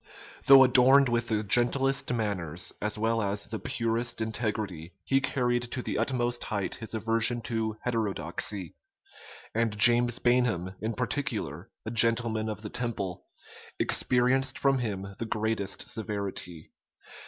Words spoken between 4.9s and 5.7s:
he carried